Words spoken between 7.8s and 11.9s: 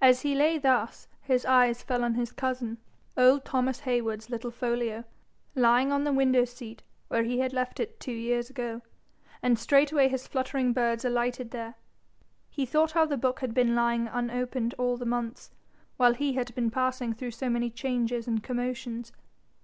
it two years ago, and straightway his fluttering birds alighting there,